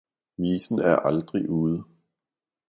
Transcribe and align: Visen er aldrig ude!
Visen 0.37 0.79
er 0.79 0.95
aldrig 1.05 1.49
ude! 1.49 1.83